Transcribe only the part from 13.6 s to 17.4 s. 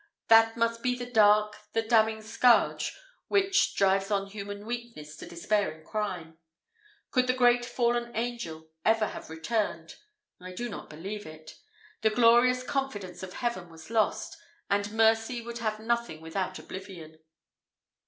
was lost, and mercy would have been nothing without oblivion.